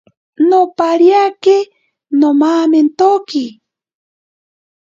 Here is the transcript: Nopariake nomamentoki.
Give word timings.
Nopariake 0.49 1.57
nomamentoki. 2.19 3.45